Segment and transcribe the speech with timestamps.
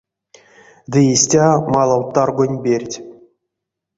[0.91, 2.97] Ды истя— малав таргонь перть.